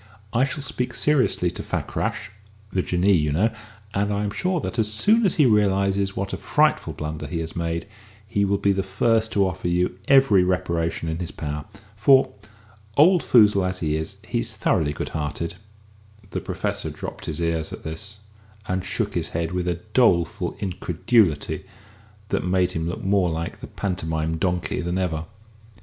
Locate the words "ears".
17.39-17.71